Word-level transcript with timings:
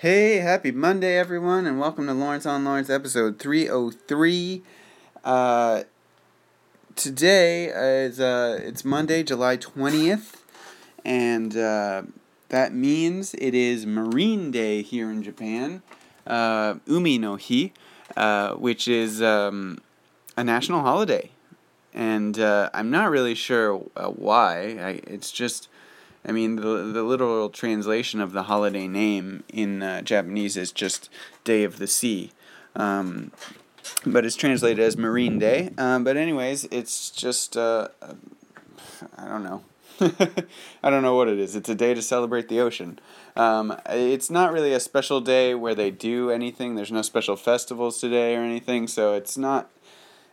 Hey, 0.00 0.36
happy 0.36 0.70
Monday, 0.70 1.18
everyone, 1.18 1.66
and 1.66 1.80
welcome 1.80 2.06
to 2.06 2.12
Lawrence 2.12 2.46
on 2.46 2.64
Lawrence 2.64 2.88
episode 2.88 3.40
303. 3.40 4.62
Uh, 5.24 5.82
today 6.94 7.64
is 7.64 8.20
uh, 8.20 8.60
it's 8.62 8.84
Monday, 8.84 9.24
July 9.24 9.56
20th, 9.56 10.36
and 11.04 11.56
uh, 11.56 12.02
that 12.48 12.72
means 12.72 13.34
it 13.34 13.56
is 13.56 13.86
Marine 13.86 14.52
Day 14.52 14.82
here 14.82 15.10
in 15.10 15.20
Japan, 15.24 15.82
uh, 16.28 16.76
Umi 16.86 17.18
no 17.18 17.36
Hi, 17.36 17.72
uh, 18.16 18.54
which 18.54 18.86
is 18.86 19.20
um, 19.20 19.78
a 20.36 20.44
national 20.44 20.82
holiday. 20.82 21.32
And 21.92 22.38
uh, 22.38 22.70
I'm 22.72 22.92
not 22.92 23.10
really 23.10 23.34
sure 23.34 23.84
uh, 23.96 24.10
why. 24.10 24.78
I, 24.78 25.00
it's 25.12 25.32
just 25.32 25.68
I 26.28 26.32
mean, 26.32 26.56
the, 26.56 26.62
the 26.92 27.02
literal 27.02 27.48
translation 27.48 28.20
of 28.20 28.32
the 28.32 28.44
holiday 28.44 28.86
name 28.86 29.44
in 29.48 29.82
uh, 29.82 30.02
Japanese 30.02 30.58
is 30.58 30.70
just 30.70 31.08
Day 31.42 31.64
of 31.64 31.78
the 31.78 31.86
Sea. 31.86 32.32
Um, 32.76 33.32
but 34.04 34.26
it's 34.26 34.36
translated 34.36 34.84
as 34.84 34.98
Marine 34.98 35.38
Day. 35.38 35.70
Um, 35.78 36.04
but, 36.04 36.18
anyways, 36.18 36.64
it's 36.64 37.10
just, 37.10 37.56
uh, 37.56 37.88
I 39.16 39.26
don't 39.26 39.42
know. 39.42 39.62
I 40.82 40.90
don't 40.90 41.02
know 41.02 41.14
what 41.14 41.28
it 41.28 41.38
is. 41.38 41.56
It's 41.56 41.70
a 41.70 41.74
day 41.74 41.94
to 41.94 42.02
celebrate 42.02 42.48
the 42.48 42.60
ocean. 42.60 42.98
Um, 43.34 43.74
it's 43.86 44.28
not 44.28 44.52
really 44.52 44.74
a 44.74 44.80
special 44.80 45.22
day 45.22 45.54
where 45.54 45.74
they 45.74 45.90
do 45.90 46.30
anything. 46.30 46.74
There's 46.74 46.92
no 46.92 47.02
special 47.02 47.36
festivals 47.36 48.00
today 48.00 48.36
or 48.36 48.42
anything, 48.42 48.86
so 48.86 49.14
it's 49.14 49.38
not 49.38 49.70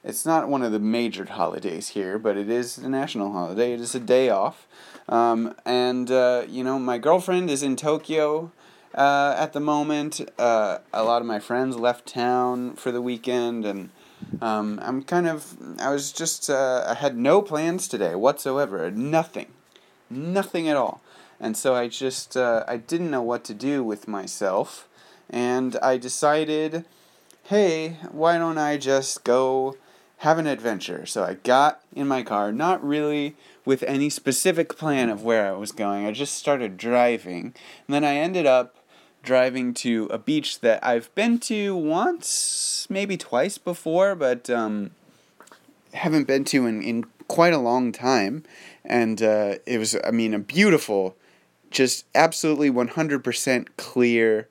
it's 0.05 0.26
not 0.26 0.48
one 0.48 0.62
of 0.62 0.72
the 0.72 0.80
major 0.80 1.26
holidays 1.26 1.90
here, 1.90 2.20
but 2.20 2.38
it 2.38 2.48
is 2.48 2.77
a 2.77 2.88
national 2.88 3.32
holiday. 3.32 3.73
It 3.73 3.82
is 3.82 3.96
a 3.96 4.00
day 4.00 4.30
off. 4.30 4.68
Um, 5.09 5.55
and, 5.66 6.12
uh, 6.12 6.46
you 6.48 6.63
know, 6.63 6.77
my 6.77 7.00
girlfriend 7.00 7.50
is 7.50 7.63
in 7.63 7.76
Tokyo 7.76 8.52
uh, 8.94 9.36
at 9.36 9.54
the 9.54 9.60
moment. 9.60 10.22
Uh, 10.38 10.77
a 10.94 11.04
lot 11.04 11.22
of 11.22 11.27
my 11.27 11.40
friends 11.40 11.76
left 11.77 12.05
town 12.05 12.76
for 12.76 12.91
the 12.91 13.02
weekend, 13.02 13.65
and 13.65 13.90
um, 14.41 14.80
I'm 14.84 15.02
kind 15.02 15.27
of, 15.27 15.57
I 15.80 15.90
was 15.90 16.12
just, 16.12 16.52
uh, 16.52 16.85
I 16.87 16.93
had 16.93 17.18
no 17.18 17.41
plans 17.41 17.87
today 17.87 18.13
whatsoever. 18.13 18.91
Nothing. 18.91 19.48
Nothing 20.10 20.70
at 20.70 20.77
all. 20.77 21.02
And 21.40 21.58
so 21.58 21.74
I 21.74 21.87
just, 21.87 22.37
uh, 22.37 22.63
I 22.68 22.77
didn't 22.77 23.12
know 23.12 23.24
what 23.24 23.43
to 23.46 23.55
do 23.55 23.84
with 23.84 24.08
myself. 24.08 24.87
And 25.32 25.77
I 25.82 25.98
decided, 25.98 26.85
hey, 27.43 27.98
why 28.12 28.37
don't 28.37 28.60
I 28.60 28.77
just 28.77 29.24
go 29.24 29.76
have 30.26 30.40
an 30.40 30.48
adventure? 30.48 31.05
So 31.05 31.23
I 31.23 31.35
got 31.35 31.81
in 31.95 32.07
my 32.07 32.23
car, 32.23 32.51
not 32.51 32.84
really 32.84 33.35
with 33.63 33.84
any 33.84 34.09
specific 34.09 34.76
plan 34.76 35.09
of 35.12 35.23
where 35.23 35.48
I 35.48 35.51
was 35.51 35.71
going. 35.71 36.07
I 36.07 36.12
just 36.12 36.34
started 36.34 36.77
driving. 36.77 37.54
And 37.85 37.93
then 37.93 38.04
I 38.04 38.15
ended 38.15 38.48
up 38.48 38.76
driving 39.21 39.71
to 39.76 40.07
a 40.09 40.18
beach 40.18 40.62
that 40.62 40.84
I've 40.84 41.13
been 41.13 41.37
to 41.41 41.76
once, 41.76 42.87
maybe 42.90 43.18
twice 43.18 43.59
before, 43.59 44.15
but 44.15 44.49
um, 44.49 44.91
haven't 45.93 46.26
been 46.26 46.43
to 46.46 46.65
in, 46.65 46.81
in 46.81 47.03
quite 47.27 47.53
a 47.53 47.59
long 47.59 47.91
time. 47.91 48.43
And 48.84 49.21
uh, 49.21 49.55
it 49.68 49.77
was, 49.77 49.96
I 50.03 50.09
mean, 50.09 50.34
a 50.34 50.40
beautiful, 50.40 51.15
just 51.70 52.05
absolutely 52.15 52.71
100% 52.71 53.68
clear, 53.77 54.49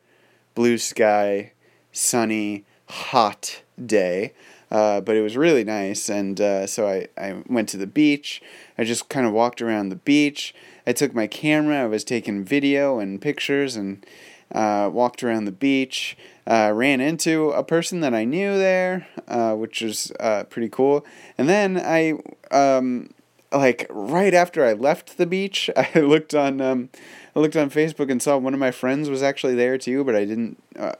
blue 0.54 0.78
sky, 0.78 1.50
sunny, 1.90 2.64
hot 2.94 3.62
day. 3.84 4.32
Uh, 4.70 5.00
but 5.00 5.14
it 5.14 5.22
was 5.22 5.36
really 5.36 5.62
nice, 5.62 6.08
and 6.08 6.40
uh, 6.40 6.66
so 6.66 6.88
I, 6.88 7.06
I 7.16 7.42
went 7.46 7.68
to 7.68 7.76
the 7.76 7.86
beach. 7.86 8.42
I 8.76 8.82
just 8.82 9.08
kind 9.08 9.24
of 9.24 9.32
walked 9.32 9.62
around 9.62 9.90
the 9.90 9.96
beach. 9.96 10.52
I 10.84 10.92
took 10.92 11.14
my 11.14 11.28
camera. 11.28 11.82
I 11.82 11.86
was 11.86 12.02
taking 12.02 12.42
video 12.42 12.98
and 12.98 13.20
pictures, 13.20 13.76
and 13.76 14.04
uh, 14.50 14.90
walked 14.92 15.22
around 15.22 15.44
the 15.44 15.52
beach. 15.52 16.16
Uh, 16.46 16.72
ran 16.74 17.00
into 17.00 17.50
a 17.50 17.62
person 17.62 18.00
that 18.00 18.14
I 18.14 18.24
knew 18.24 18.58
there, 18.58 19.06
uh, 19.28 19.54
which 19.54 19.80
was 19.80 20.10
uh, 20.18 20.44
pretty 20.44 20.68
cool. 20.68 21.06
And 21.38 21.48
then 21.48 21.78
I, 21.78 22.14
um, 22.50 23.10
like 23.54 23.86
right 23.90 24.34
after 24.34 24.64
I 24.64 24.72
left 24.72 25.16
the 25.16 25.26
beach, 25.26 25.70
I 25.76 26.00
looked 26.00 26.34
on. 26.34 26.60
Um, 26.60 26.90
I 27.36 27.40
looked 27.40 27.56
on 27.56 27.68
Facebook 27.68 28.10
and 28.10 28.22
saw 28.22 28.38
one 28.38 28.54
of 28.54 28.60
my 28.60 28.70
friends 28.70 29.10
was 29.10 29.22
actually 29.22 29.56
there 29.56 29.76
too, 29.76 30.04
but 30.04 30.14
I 30.14 30.24
didn't. 30.24 30.62
Uh, 30.78 30.92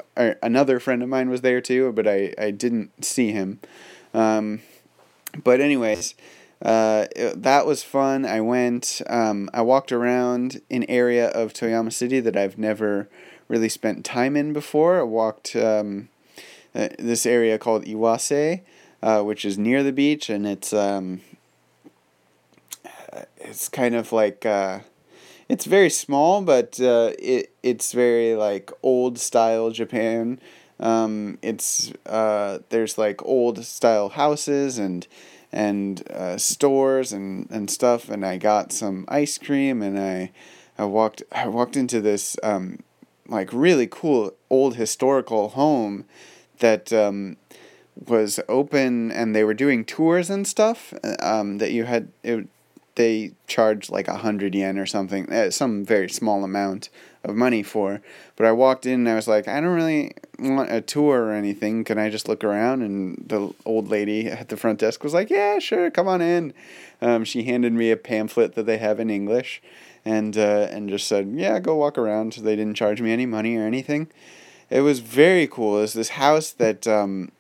another 0.43 0.81
friend 0.81 1.03
of 1.03 1.09
mine 1.09 1.31
was 1.31 1.43
there 1.43 1.61
too, 1.61 1.93
but 1.93 2.09
I, 2.09 2.35
I 2.37 2.51
didn't 2.51 3.05
see 3.05 3.31
him. 3.31 3.61
Um, 4.13 4.61
but 5.43 5.61
anyways, 5.61 6.15
uh, 6.63 7.07
it, 7.15 7.43
that 7.43 7.67
was 7.67 7.83
fun. 7.83 8.25
I 8.25 8.41
went. 8.41 9.01
Um, 9.07 9.49
I 9.55 9.63
walked 9.63 9.93
around 9.93 10.61
an 10.71 10.85
area 10.85 11.29
of 11.29 11.53
Toyama 11.53 11.93
City 11.93 12.21
that 12.21 12.37
I've 12.37 12.59
never 12.59 13.09
really 13.49 13.69
spent 13.69 14.05
time 14.05 14.37
in 14.37 14.53
before. 14.53 14.99
I 14.99 15.05
walked 15.05 15.55
um, 15.55 16.09
uh, 16.75 16.89
this 16.99 17.27
area 17.27 17.59
called 17.59 17.85
Iwase, 17.85 18.63
uh, 19.03 19.23
which 19.23 19.45
is 19.45 19.59
near 19.59 19.83
the 19.83 19.93
beach, 19.93 20.31
and 20.31 20.47
it's 20.47 20.73
um, 20.73 21.21
it's 23.37 23.69
kind 23.69 23.95
of 23.95 24.13
like 24.13 24.47
uh, 24.47 24.81
it's 25.49 25.65
very 25.65 25.91
small, 25.91 26.43
but 26.43 26.81
uh, 26.81 27.13
it 27.19 27.53
it's 27.63 27.93
very 27.93 28.35
like 28.35 28.71
old 28.83 29.19
style 29.19 29.71
Japan. 29.71 30.41
Um, 30.81 31.39
it's 31.43 31.93
uh, 32.07 32.59
there's 32.71 32.99
like 32.99 33.25
old 33.25 33.65
style 33.65 34.11
houses 34.11 34.79
and 34.79 35.07
and 35.53 36.11
uh, 36.11 36.37
stores 36.37 37.13
and, 37.13 37.49
and 37.51 37.71
stuff. 37.71 38.09
And 38.09 38.27
I 38.27 38.39
got 38.39 38.73
some 38.73 39.05
ice 39.09 39.39
cream 39.39 39.83
and 39.83 39.99
I 39.99 40.33
I 40.79 40.85
walked 40.85 41.23
I 41.33 41.49
walked 41.49 41.77
into 41.77 42.01
this 42.01 42.37
um, 42.43 42.81
like 43.29 43.51
really 43.53 43.87
cool 43.87 44.35
old 44.51 44.77
historical 44.77 45.51
home 45.51 46.07
that 46.59 46.93
um, 46.93 47.37
was 48.07 48.41
open 48.49 49.13
and 49.13 49.35
they 49.35 49.45
were 49.45 49.55
doing 49.55 49.85
tours 49.85 50.31
and 50.31 50.47
stuff 50.47 50.93
um, 51.21 51.59
that 51.59 51.73
you 51.73 51.85
had 51.85 52.09
it, 52.23 52.49
they 52.97 53.33
charge 53.47 53.91
like 53.91 54.09
a 54.09 54.19
hundred 54.19 54.55
yen 54.55 54.79
or 54.79 54.87
something, 54.87 55.31
uh, 55.33 55.51
some 55.51 55.85
very 55.85 56.09
small 56.09 56.45
amount 56.45 56.89
of 57.25 57.35
money 57.35 57.63
for. 57.63 58.01
But 58.37 58.47
I 58.47 58.53
walked 58.53 58.87
in 58.87 59.01
and 59.01 59.09
I 59.09 59.15
was 59.15 59.27
like, 59.27 59.49
I 59.49 59.61
don't 59.61 59.75
really 59.75 60.13
want 60.39 60.73
a 60.73 60.81
tour 60.81 61.25
or 61.25 61.33
anything. 61.33 61.85
Can 61.85 61.99
I 61.99 62.11
just 62.11 62.29
look 62.29 62.45
around? 62.45 62.83
And 62.83 63.25
the 63.27 63.53
old 63.65 63.89
lady 63.89 64.29
at 64.29 64.49
the 64.49 64.57
front 64.57 64.81
desk 64.81 65.03
was 65.03 65.15
like, 65.15 65.31
Yeah, 65.31 65.59
sure, 65.59 65.91
come 65.91 66.09
on 66.09 66.21
in. 66.21 66.53
Um, 67.01 67.25
she 67.25 67.45
handed 67.45 67.73
me 67.73 67.91
a 67.91 67.97
pamphlet 67.97 68.55
that 68.55 68.67
they 68.67 68.79
have 68.79 69.01
in 69.01 69.11
English, 69.11 69.61
and 70.05 70.37
uh, 70.37 70.69
and 70.71 70.89
just 70.89 71.07
said, 71.07 71.33
Yeah, 71.35 71.59
go 71.59 71.75
walk 71.77 71.99
around. 71.99 72.35
So 72.35 72.43
they 72.43 72.57
didn't 72.57 72.77
charge 72.77 73.01
me 73.01 73.13
any 73.13 73.27
money 73.27 73.57
or 73.57 73.67
anything. 73.67 74.09
It 74.71 74.81
was 74.81 75.01
very 75.01 75.47
cool. 75.47 75.79
It 75.79 75.83
was 75.83 75.93
this 75.95 76.11
house 76.11 76.51
that. 76.53 76.87
Um, 76.87 77.33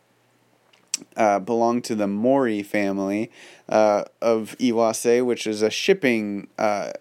uh, 1.16 1.38
belonged 1.38 1.84
to 1.84 1.94
the 1.94 2.06
Mori 2.06 2.62
family 2.62 3.30
uh, 3.68 4.04
of 4.20 4.56
Iwase, 4.58 5.24
which 5.24 5.46
is 5.46 5.62
a 5.62 5.70
shipping, 5.70 6.48
uh, 6.58 6.92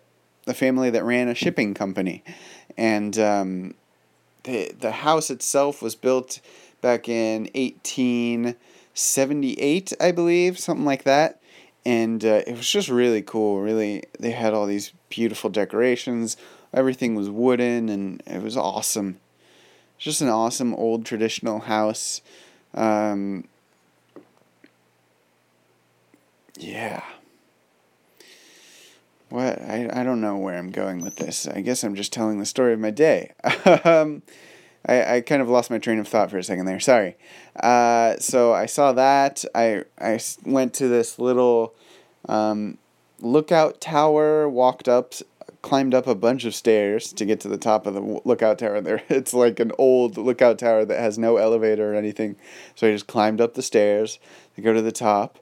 a 0.47 0.53
family 0.53 0.90
that 0.90 1.03
ran 1.03 1.28
a 1.28 1.36
shipping 1.36 1.74
company, 1.74 2.24
and 2.78 3.18
um, 3.18 3.74
the 4.44 4.72
the 4.80 4.91
house 4.91 5.30
itself 5.30 5.81
was 5.81 5.96
built 5.96 6.40
back 6.81 7.08
in 7.08 7.50
eighteen 7.56 8.56
seventy 8.94 9.53
eight, 9.53 9.94
I 10.00 10.12
believe, 10.12 10.59
something 10.59 10.85
like 10.85 11.03
that, 11.03 11.41
and 11.85 12.24
uh, 12.24 12.41
it 12.46 12.56
was 12.56 12.70
just 12.70 12.90
really 12.90 13.22
cool. 13.22 13.62
Really, 13.62 14.03
they 14.20 14.31
had 14.31 14.53
all 14.53 14.66
these 14.66 14.94
beautiful 15.09 15.50
decorations. 15.50 16.38
Everything 16.74 17.16
was 17.16 17.30
wooden, 17.30 17.90
and 17.90 18.24
it 18.25 18.41
was 18.41 18.58
awesome. 18.58 19.20
Just 20.00 20.22
an 20.22 20.30
awesome 20.30 20.74
old 20.74 21.06
traditional 21.06 21.59
house. 21.59 22.22
Um, 22.74 23.46
yeah. 26.63 27.03
What? 29.29 29.62
I, 29.62 29.90
I 29.91 30.03
don't 30.03 30.22
know 30.22 30.38
where 30.38 30.57
I'm 30.57 30.72
going 30.72 31.01
with 31.01 31.16
this. 31.18 31.47
I 31.47 31.62
guess 31.62 31.84
I'm 31.84 31.96
just 31.96 32.13
telling 32.13 32.40
the 32.40 32.46
story 32.46 32.74
of 32.74 32.79
my 32.79 32.91
day. 32.91 33.34
um, 33.84 34.22
I, 34.85 35.16
I 35.16 35.22
kind 35.22 35.41
of 35.41 35.49
lost 35.49 35.72
my 35.72 35.79
train 35.79 35.99
of 35.99 36.08
thought 36.08 36.29
for 36.29 36.37
a 36.37 36.43
second 36.43 36.66
there. 36.66 36.79
Sorry. 36.79 37.16
Uh, 37.55 38.17
so 38.17 38.53
I 38.53 38.66
saw 38.66 38.93
that. 38.93 39.43
I, 39.55 39.84
I 39.99 40.20
went 40.46 40.73
to 40.76 40.87
this 40.87 41.20
little 41.20 41.73
um, 42.29 42.78
lookout 43.20 43.82
tower, 43.82 44.47
walked 44.47 44.87
up, 44.87 45.14
climbed 45.61 45.93
up 45.96 46.05
a 46.05 46.16
bunch 46.16 46.46
of 46.46 46.53
stairs 46.53 47.11
to 47.14 47.26
get 47.26 47.40
to 47.40 47.47
the 47.47 47.58
top 47.58 47.87
of 47.87 47.93
the 47.93 48.22
lookout 48.26 48.59
tower. 48.59 48.82
There, 48.82 49.02
it's 49.09 49.34
like 49.34 49.59
an 49.59 49.72
old 49.78 50.17
lookout 50.17 50.59
tower 50.59 50.85
that 50.85 50.99
has 50.99 51.17
no 51.17 51.37
elevator 51.37 51.93
or 51.93 51.96
anything. 51.96 52.35
So 52.76 52.87
I 52.87 52.91
just 52.91 53.08
climbed 53.08 53.41
up 53.41 53.55
the 53.55 53.61
stairs 53.64 54.20
to 54.55 54.61
go 54.61 54.73
to 54.73 54.82
the 54.82 54.91
top. 54.91 55.40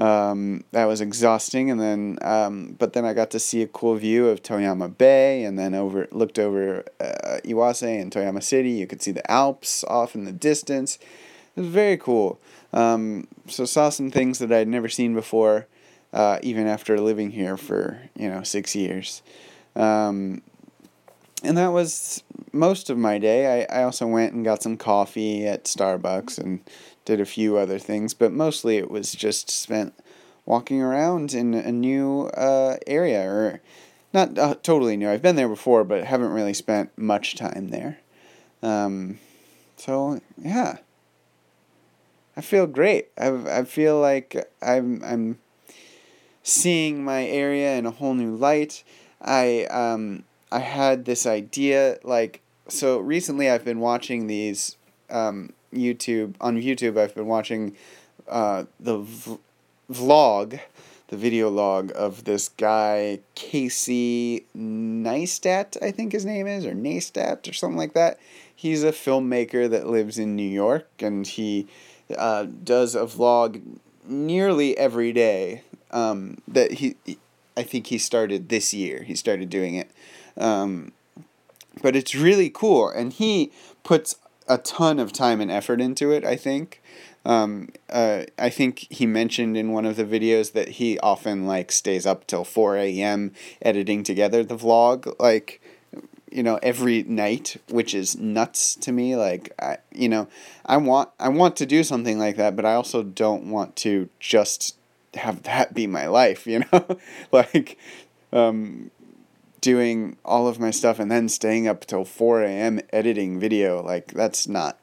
Um, 0.00 0.64
that 0.72 0.86
was 0.86 1.02
exhausting, 1.02 1.70
and 1.70 1.78
then 1.78 2.18
um, 2.22 2.74
but 2.78 2.94
then 2.94 3.04
I 3.04 3.12
got 3.12 3.30
to 3.32 3.38
see 3.38 3.60
a 3.60 3.66
cool 3.66 3.96
view 3.96 4.28
of 4.28 4.42
Toyama 4.42 4.96
Bay, 4.96 5.44
and 5.44 5.58
then 5.58 5.74
over 5.74 6.08
looked 6.10 6.38
over 6.38 6.86
uh, 6.98 7.40
Iwase 7.44 8.00
and 8.00 8.10
Toyama 8.10 8.42
City. 8.42 8.70
You 8.70 8.86
could 8.86 9.02
see 9.02 9.10
the 9.10 9.30
Alps 9.30 9.84
off 9.84 10.14
in 10.14 10.24
the 10.24 10.32
distance. 10.32 10.98
It 11.54 11.60
was 11.60 11.68
very 11.68 11.98
cool. 11.98 12.40
Um, 12.72 13.28
so 13.46 13.66
saw 13.66 13.90
some 13.90 14.10
things 14.10 14.38
that 14.38 14.50
I'd 14.50 14.68
never 14.68 14.88
seen 14.88 15.12
before, 15.12 15.66
uh, 16.14 16.38
even 16.42 16.66
after 16.66 16.98
living 16.98 17.32
here 17.32 17.58
for 17.58 18.00
you 18.16 18.30
know 18.30 18.42
six 18.42 18.74
years. 18.74 19.20
Um, 19.76 20.40
and 21.42 21.58
that 21.58 21.68
was 21.68 22.22
most 22.52 22.88
of 22.88 22.96
my 22.96 23.18
day. 23.18 23.66
I, 23.70 23.80
I 23.80 23.82
also 23.84 24.06
went 24.06 24.32
and 24.32 24.46
got 24.46 24.62
some 24.62 24.78
coffee 24.78 25.46
at 25.46 25.64
Starbucks 25.64 26.38
and 26.38 26.60
did 27.04 27.20
a 27.20 27.26
few 27.26 27.56
other 27.56 27.78
things, 27.78 28.14
but 28.14 28.32
mostly 28.32 28.76
it 28.76 28.90
was 28.90 29.12
just 29.12 29.50
spent 29.50 29.94
walking 30.46 30.82
around 30.82 31.32
in 31.34 31.54
a 31.54 31.72
new 31.72 32.26
uh, 32.28 32.76
area, 32.86 33.22
or 33.22 33.60
not 34.12 34.38
uh, 34.38 34.54
totally 34.62 34.96
new. 34.96 35.10
I've 35.10 35.22
been 35.22 35.36
there 35.36 35.48
before, 35.48 35.84
but 35.84 36.04
haven't 36.04 36.32
really 36.32 36.54
spent 36.54 36.96
much 36.96 37.36
time 37.36 37.68
there. 37.68 37.98
Um, 38.62 39.18
so 39.76 40.20
yeah, 40.38 40.78
I 42.36 42.40
feel 42.40 42.66
great. 42.66 43.08
I 43.18 43.28
I 43.60 43.64
feel 43.64 44.00
like 44.00 44.48
I'm 44.62 45.02
I'm 45.04 45.38
seeing 46.42 47.04
my 47.04 47.26
area 47.26 47.76
in 47.76 47.86
a 47.86 47.90
whole 47.90 48.14
new 48.14 48.34
light. 48.34 48.82
I 49.20 49.64
um 49.64 50.24
I 50.52 50.60
had 50.60 51.04
this 51.04 51.26
idea 51.26 51.98
like 52.02 52.42
so 52.68 52.98
recently 52.98 53.50
I've 53.50 53.64
been 53.64 53.80
watching 53.80 54.26
these 54.26 54.76
um, 55.10 55.52
YouTube 55.74 56.34
on 56.40 56.60
YouTube 56.60 56.98
I've 56.98 57.14
been 57.14 57.26
watching 57.26 57.76
uh, 58.28 58.64
the 58.78 58.98
v- 58.98 59.38
vlog 59.90 60.60
the 61.08 61.16
video 61.16 61.48
log 61.48 61.90
of 61.94 62.24
this 62.24 62.48
guy 62.50 63.20
Casey 63.34 64.46
Neistat 64.56 65.76
I 65.82 65.90
think 65.90 66.12
his 66.12 66.24
name 66.24 66.46
is 66.46 66.64
or 66.64 66.72
Neistat 66.72 67.48
or 67.48 67.52
something 67.52 67.78
like 67.78 67.94
that. 67.94 68.18
He's 68.54 68.84
a 68.84 68.92
filmmaker 68.92 69.68
that 69.70 69.86
lives 69.86 70.18
in 70.18 70.36
New 70.36 70.42
York 70.48 70.88
and 70.98 71.26
he 71.26 71.66
uh, 72.16 72.46
does 72.64 72.94
a 72.94 73.04
vlog 73.04 73.62
nearly 74.04 74.76
every 74.76 75.12
day 75.12 75.62
um, 75.90 76.38
that 76.46 76.72
he 76.74 76.96
I 77.56 77.62
think 77.62 77.88
he 77.88 77.98
started 77.98 78.48
this 78.48 78.72
year 78.72 79.02
he 79.02 79.14
started 79.14 79.50
doing 79.50 79.74
it. 79.74 79.90
Um, 80.36 80.92
but 81.82 81.96
it's 81.96 82.14
really 82.14 82.50
cool, 82.50 82.88
and 82.88 83.12
he 83.12 83.52
puts 83.84 84.16
a 84.50 84.58
ton 84.58 84.98
of 84.98 85.12
time 85.12 85.40
and 85.40 85.50
effort 85.50 85.80
into 85.80 86.10
it. 86.10 86.24
I 86.24 86.36
think. 86.36 86.82
Um, 87.24 87.68
uh, 87.90 88.24
I 88.38 88.48
think 88.48 88.86
he 88.90 89.06
mentioned 89.06 89.56
in 89.56 89.72
one 89.72 89.84
of 89.84 89.96
the 89.96 90.04
videos 90.04 90.52
that 90.52 90.68
he 90.68 90.98
often 91.00 91.46
like 91.46 91.70
stays 91.70 92.06
up 92.06 92.26
till 92.26 92.44
four 92.44 92.76
a.m. 92.76 93.32
editing 93.62 94.02
together 94.02 94.42
the 94.42 94.56
vlog, 94.56 95.14
like 95.18 95.60
you 96.30 96.42
know 96.42 96.58
every 96.62 97.02
night, 97.04 97.56
which 97.68 97.94
is 97.94 98.16
nuts 98.16 98.74
to 98.76 98.92
me. 98.92 99.16
Like 99.16 99.52
I, 99.60 99.78
you 99.92 100.08
know, 100.08 100.28
I 100.66 100.78
want 100.78 101.10
I 101.18 101.28
want 101.28 101.56
to 101.56 101.66
do 101.66 101.84
something 101.84 102.18
like 102.18 102.36
that, 102.36 102.56
but 102.56 102.64
I 102.64 102.74
also 102.74 103.02
don't 103.02 103.50
want 103.50 103.76
to 103.76 104.08
just 104.18 104.76
have 105.14 105.42
that 105.44 105.74
be 105.74 105.86
my 105.86 106.06
life. 106.06 106.46
You 106.46 106.64
know, 106.72 106.98
like 107.32 107.78
um, 108.32 108.90
doing 109.60 110.16
all 110.24 110.48
of 110.48 110.58
my 110.58 110.70
stuff 110.70 110.98
and 110.98 111.10
then 111.10 111.28
staying 111.28 111.68
up 111.68 111.86
till 111.86 112.04
4 112.04 112.42
a.m. 112.42 112.80
editing 112.92 113.38
video. 113.38 113.82
Like, 113.82 114.08
that's 114.12 114.48
not 114.48 114.78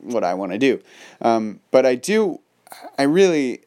what 0.00 0.24
I 0.24 0.34
want 0.34 0.52
to 0.52 0.58
do. 0.58 0.80
Um, 1.20 1.60
but 1.70 1.86
I 1.86 1.94
do, 1.94 2.40
I 2.98 3.02
really 3.02 3.62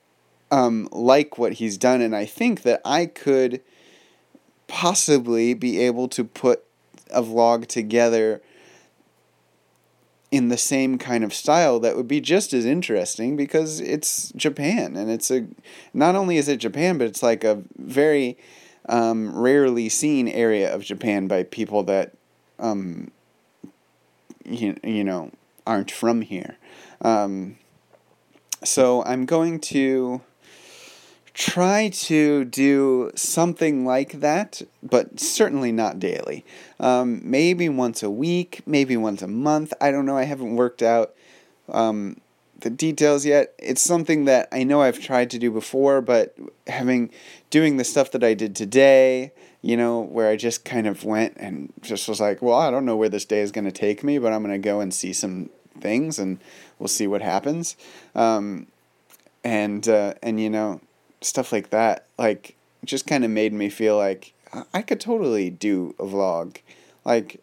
um, 0.52 0.88
like 0.92 1.38
what 1.38 1.54
he's 1.54 1.78
done, 1.78 2.02
and 2.02 2.16
I 2.16 2.26
think 2.26 2.64
that 2.64 2.82
I 2.84 3.06
could 3.06 3.62
possibly 4.68 5.54
be 5.54 5.80
able 5.80 6.08
to 6.10 6.24
put 6.24 6.64
a 7.10 7.24
vlog 7.24 7.68
together 7.68 8.42
in 10.32 10.48
the 10.48 10.58
same 10.58 10.98
kind 10.98 11.26
of 11.26 11.34
style 11.34 11.80
that 11.80 11.98
would 11.98 12.08
be 12.08 12.22
just 12.22 12.54
as 12.54 12.66
interesting 12.66 13.36
because 13.36 13.82
it's 13.82 14.32
Japan 14.32 14.96
and 14.96 15.12
it's 15.12 15.30
a 15.30 15.46
not 15.94 16.16
only 16.16 16.38
is 16.38 16.48
it 16.48 16.56
Japan 16.58 16.98
but 16.98 17.06
it's 17.06 17.22
like 17.22 17.44
a 17.44 17.62
very 17.78 18.38
um, 18.88 19.38
rarely 19.38 19.90
seen 19.90 20.28
area 20.28 20.74
of 20.74 20.84
Japan 20.84 21.28
by 21.28 21.44
people 21.44 21.84
that, 21.84 22.14
um, 22.60 23.12
you, 24.46 24.78
you 24.84 25.04
know, 25.04 25.32
aren't 25.66 25.92
from 25.92 26.22
here. 26.22 26.58
Um, 27.02 27.58
so 28.64 29.04
I'm 29.04 29.26
going 29.26 29.60
to 29.60 30.22
try 31.34 31.90
to 31.90 32.46
do 32.46 33.12
something 33.16 33.86
like 33.86 34.20
that, 34.20 34.62
but 34.84 35.20
certainly 35.20 35.72
not 35.72 36.00
daily. 36.00 36.46
Um, 36.80 37.22
maybe 37.24 37.70
once 37.70 38.04
a 38.04 38.10
week, 38.10 38.62
maybe 38.66 38.98
once 38.98 39.22
a 39.22 39.28
month. 39.28 39.74
I 39.80 39.92
don't 39.92 40.06
know. 40.06 40.18
I 40.18 40.24
haven't 40.24 40.56
worked 40.56 40.82
out 40.82 41.14
um, 41.70 42.18
the 42.62 42.70
details 42.70 43.26
yet. 43.26 43.54
It's 43.60 43.82
something 43.82 44.26
that 44.26 44.48
I 44.52 44.64
know 44.64 44.82
I've 44.82 45.00
tried 45.00 45.30
to 45.32 45.40
do 45.40 45.52
before, 45.52 46.02
but 46.02 46.36
having 46.68 47.12
doing 47.50 47.78
the 47.78 47.84
stuff 47.84 48.12
that 48.12 48.24
I 48.24 48.34
did 48.34 48.56
today, 48.56 49.32
you 49.62 49.78
know, 49.78 50.02
where 50.02 50.30
I 50.30 50.36
just 50.36 50.66
kind 50.66 50.88
of 50.88 51.04
went 51.04 51.38
and 51.38 51.72
just 51.82 52.08
was 52.08 52.20
like, 52.20 52.42
well, 52.42 52.58
I 52.58 52.72
don't 52.72 52.86
know 52.86 52.96
where 52.96 53.10
this 53.10 53.26
day 53.26 53.42
is 53.42 53.52
going 53.52 53.66
to 53.66 53.72
take 53.72 54.04
me, 54.04 54.18
but 54.18 54.34
I'm 54.34 54.44
going 54.44 54.60
to 54.60 54.66
go 54.66 54.80
and 54.80 54.94
see 54.94 55.14
some 55.14 55.50
things 55.80 56.18
and 56.20 56.40
we'll 56.80 56.88
see 56.88 57.08
what 57.08 57.22
happens. 57.22 57.76
Um, 58.16 58.68
and 59.44 59.88
uh, 59.88 60.14
and 60.22 60.40
you 60.40 60.50
know, 60.50 60.82
stuff 61.22 61.52
like 61.52 61.70
that, 61.70 62.06
like 62.18 62.56
just 62.86 63.08
kind 63.08 63.24
of 63.24 63.32
made 63.32 63.54
me 63.54 63.70
feel 63.70 63.98
like 63.98 64.34
I 64.74 64.82
could 64.82 65.00
totally 65.00 65.50
do 65.50 65.96
a 66.00 66.04
vlog. 66.04 66.58
Like 67.06 67.42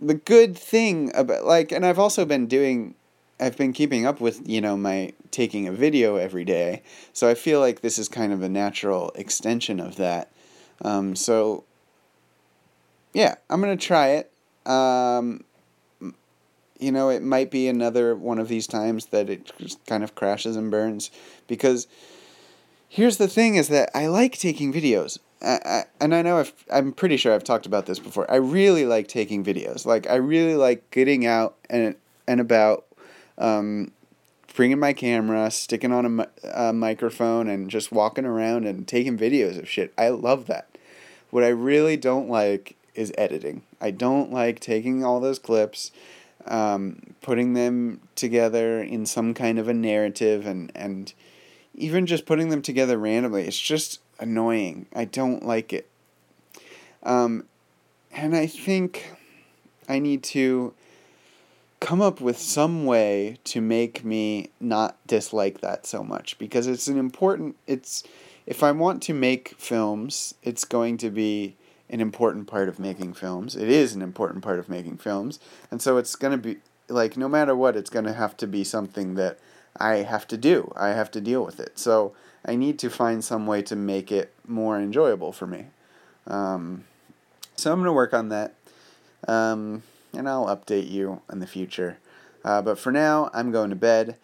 the 0.00 0.14
good 0.14 0.56
thing 0.56 1.10
about 1.14 1.44
like 1.44 1.72
and 1.72 1.84
I've 1.84 1.98
also 1.98 2.24
been 2.24 2.46
doing 2.46 2.94
I've 3.38 3.56
been 3.56 3.72
keeping 3.72 4.06
up 4.06 4.20
with, 4.20 4.48
you 4.48 4.60
know, 4.60 4.76
my 4.76 5.12
taking 5.30 5.68
a 5.68 5.72
video 5.72 6.16
every 6.16 6.44
day. 6.44 6.82
So 7.12 7.28
I 7.28 7.34
feel 7.34 7.60
like 7.60 7.80
this 7.80 7.98
is 7.98 8.08
kind 8.08 8.32
of 8.32 8.42
a 8.42 8.48
natural 8.48 9.10
extension 9.14 9.78
of 9.78 9.96
that. 9.96 10.30
Um, 10.82 11.14
so 11.14 11.64
yeah, 13.12 13.34
I'm 13.50 13.60
going 13.60 13.76
to 13.76 13.86
try 13.86 14.08
it. 14.08 14.32
Um, 14.70 15.44
you 16.78 16.92
know, 16.92 17.08
it 17.08 17.22
might 17.22 17.50
be 17.50 17.68
another 17.68 18.14
one 18.14 18.38
of 18.38 18.48
these 18.48 18.66
times 18.66 19.06
that 19.06 19.30
it 19.30 19.50
just 19.58 19.84
kind 19.86 20.04
of 20.04 20.14
crashes 20.14 20.56
and 20.56 20.70
burns 20.70 21.10
because 21.46 21.86
here's 22.88 23.16
the 23.16 23.28
thing 23.28 23.54
is 23.56 23.68
that 23.68 23.90
I 23.94 24.06
like 24.06 24.38
taking 24.38 24.72
videos. 24.72 25.18
And 25.40 26.14
I 26.14 26.22
know 26.22 26.38
I've, 26.38 26.52
I'm 26.72 26.92
pretty 26.92 27.16
sure 27.16 27.34
I've 27.34 27.44
talked 27.44 27.66
about 27.66 27.86
this 27.86 27.98
before. 27.98 28.30
I 28.30 28.36
really 28.36 28.86
like 28.86 29.06
taking 29.06 29.44
videos. 29.44 29.84
Like 29.84 30.08
I 30.08 30.16
really 30.16 30.54
like 30.54 30.90
getting 30.90 31.26
out 31.26 31.56
and 31.68 31.94
and 32.26 32.40
about, 32.40 32.86
um, 33.38 33.92
bringing 34.54 34.78
my 34.78 34.92
camera, 34.92 35.50
sticking 35.50 35.92
on 35.92 36.20
a, 36.20 36.28
a 36.52 36.72
microphone, 36.72 37.48
and 37.48 37.70
just 37.70 37.92
walking 37.92 38.24
around 38.24 38.64
and 38.64 38.88
taking 38.88 39.16
videos 39.18 39.58
of 39.58 39.68
shit. 39.68 39.92
I 39.96 40.08
love 40.08 40.46
that. 40.46 40.66
What 41.30 41.44
I 41.44 41.48
really 41.48 41.96
don't 41.96 42.28
like 42.28 42.74
is 42.94 43.12
editing. 43.18 43.62
I 43.80 43.90
don't 43.90 44.32
like 44.32 44.58
taking 44.58 45.04
all 45.04 45.20
those 45.20 45.38
clips, 45.38 45.92
um, 46.46 47.14
putting 47.20 47.52
them 47.52 48.00
together 48.14 48.82
in 48.82 49.04
some 49.04 49.34
kind 49.34 49.58
of 49.58 49.68
a 49.68 49.74
narrative, 49.74 50.46
and 50.46 50.72
and 50.74 51.12
even 51.74 52.06
just 52.06 52.24
putting 52.24 52.48
them 52.48 52.62
together 52.62 52.96
randomly. 52.96 53.46
It's 53.46 53.60
just 53.60 54.00
annoying. 54.18 54.86
I 54.94 55.04
don't 55.04 55.44
like 55.44 55.72
it. 55.72 55.88
Um, 57.02 57.44
and 58.12 58.36
I 58.36 58.46
think 58.46 59.14
I 59.88 59.98
need 59.98 60.22
to 60.24 60.74
come 61.80 62.00
up 62.00 62.20
with 62.20 62.38
some 62.38 62.84
way 62.84 63.38
to 63.44 63.60
make 63.60 64.04
me 64.04 64.50
not 64.58 64.96
dislike 65.06 65.60
that 65.60 65.86
so 65.86 66.02
much 66.02 66.38
because 66.38 66.66
it's 66.66 66.88
an 66.88 66.98
important 66.98 67.54
it's 67.66 68.02
if 68.46 68.62
I 68.62 68.70
want 68.72 69.02
to 69.04 69.14
make 69.14 69.54
films, 69.58 70.34
it's 70.42 70.64
going 70.64 70.98
to 70.98 71.10
be 71.10 71.56
an 71.90 72.00
important 72.00 72.46
part 72.46 72.68
of 72.68 72.78
making 72.78 73.14
films. 73.14 73.56
It 73.56 73.68
is 73.68 73.94
an 73.94 74.02
important 74.02 74.42
part 74.42 74.58
of 74.58 74.68
making 74.68 74.98
films. 74.98 75.40
And 75.70 75.82
so 75.82 75.96
it's 75.96 76.14
going 76.14 76.32
to 76.32 76.38
be 76.38 76.56
like 76.88 77.16
no 77.16 77.28
matter 77.28 77.56
what 77.56 77.76
it's 77.76 77.90
going 77.90 78.04
to 78.04 78.12
have 78.12 78.36
to 78.38 78.46
be 78.46 78.62
something 78.62 79.14
that 79.14 79.38
I 79.78 79.96
have 79.96 80.26
to 80.28 80.36
do. 80.36 80.72
I 80.76 80.88
have 80.88 81.10
to 81.12 81.20
deal 81.20 81.44
with 81.44 81.60
it. 81.60 81.78
So 81.78 82.14
I 82.44 82.56
need 82.56 82.78
to 82.80 82.90
find 82.90 83.24
some 83.24 83.46
way 83.46 83.62
to 83.62 83.76
make 83.76 84.10
it 84.12 84.32
more 84.46 84.78
enjoyable 84.78 85.32
for 85.32 85.46
me. 85.46 85.66
Um, 86.26 86.84
so 87.56 87.72
I'm 87.72 87.78
going 87.78 87.86
to 87.86 87.92
work 87.92 88.14
on 88.14 88.28
that. 88.30 88.54
Um, 89.26 89.82
and 90.12 90.28
I'll 90.28 90.46
update 90.46 90.90
you 90.90 91.20
in 91.30 91.40
the 91.40 91.46
future. 91.46 91.98
Uh, 92.44 92.62
but 92.62 92.78
for 92.78 92.92
now, 92.92 93.30
I'm 93.34 93.50
going 93.50 93.70
to 93.70 93.76
bed. 93.76 94.16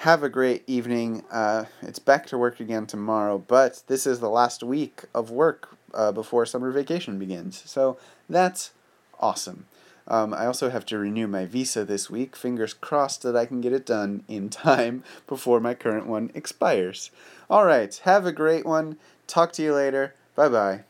Have 0.00 0.22
a 0.22 0.28
great 0.28 0.62
evening. 0.66 1.24
Uh, 1.30 1.64
it's 1.82 1.98
back 1.98 2.26
to 2.26 2.38
work 2.38 2.60
again 2.60 2.86
tomorrow, 2.86 3.38
but 3.38 3.82
this 3.86 4.06
is 4.06 4.20
the 4.20 4.28
last 4.28 4.62
week 4.62 5.04
of 5.14 5.30
work 5.30 5.76
uh, 5.94 6.12
before 6.12 6.44
summer 6.44 6.70
vacation 6.70 7.18
begins. 7.18 7.62
So 7.66 7.96
that's 8.28 8.72
awesome. 9.18 9.66
Um, 10.08 10.32
I 10.32 10.46
also 10.46 10.70
have 10.70 10.86
to 10.86 10.98
renew 10.98 11.26
my 11.26 11.46
visa 11.46 11.84
this 11.84 12.08
week. 12.08 12.36
Fingers 12.36 12.74
crossed 12.74 13.22
that 13.22 13.36
I 13.36 13.46
can 13.46 13.60
get 13.60 13.72
it 13.72 13.86
done 13.86 14.22
in 14.28 14.48
time 14.48 15.02
before 15.26 15.60
my 15.60 15.74
current 15.74 16.06
one 16.06 16.30
expires. 16.34 17.10
All 17.50 17.64
right, 17.64 17.94
have 18.04 18.26
a 18.26 18.32
great 18.32 18.64
one. 18.64 18.98
Talk 19.26 19.52
to 19.52 19.62
you 19.62 19.74
later. 19.74 20.14
Bye 20.34 20.48
bye. 20.48 20.84